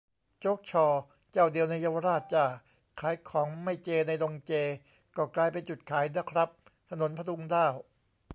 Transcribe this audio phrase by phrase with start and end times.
[0.41, 0.85] 'โจ๊ก 'ชอ'
[1.31, 2.45] เจ้าเดียวในเยาวราชจ้า'
[2.99, 4.51] ขายของไม่เจ ในดงเจ
[5.17, 6.49] ก็กลายเป็นจุดขายนะครับ
[6.89, 7.73] ถนนผดุงด้าว